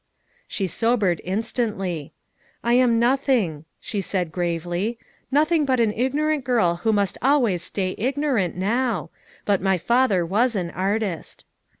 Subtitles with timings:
[0.47, 2.11] She sobered instantly.
[2.63, 4.97] "I am nothing," she said gravely."
[5.31, 9.11] Nothing but an ignorant girl who must always stay ignorant, now;
[9.45, 11.45] but my father was an artist."